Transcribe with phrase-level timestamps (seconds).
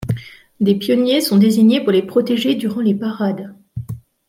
[0.59, 3.53] Des pionniers sont désignés pour les protéger durant les parades.